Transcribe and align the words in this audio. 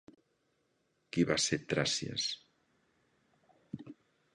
Qui 1.17 1.27
va 1.33 1.37
ser 1.45 1.61
Tràsies? 1.75 2.29